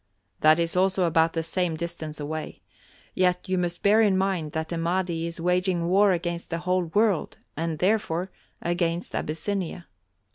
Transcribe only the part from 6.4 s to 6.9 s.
the whole